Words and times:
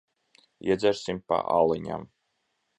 Iedzersim 0.69 1.21
pa 1.33 1.41
aliņam. 1.59 2.11